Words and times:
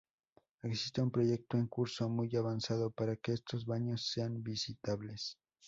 Existe 0.63 0.99
un 0.99 1.11
proyecto 1.11 1.57
en 1.57 1.67
curso, 1.67 2.09
muy 2.09 2.35
avanzado, 2.35 2.89
para 2.89 3.17
que 3.17 3.33
estos 3.33 3.67
baños 3.67 4.07
sean 4.11 4.41
visitables. 4.41 5.37